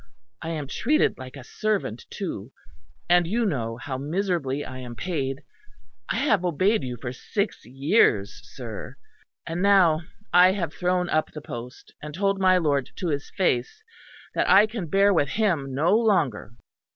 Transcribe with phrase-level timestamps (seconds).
[0.41, 2.51] I am treated like a servant, too;
[3.07, 5.43] and you know how miserably I am paid,
[6.09, 8.95] I have obeyed you for six years, sir;
[9.45, 10.01] and now
[10.33, 13.83] I have thrown up the post and told my lord to his face
[14.33, 16.55] that I can bear with him no longer."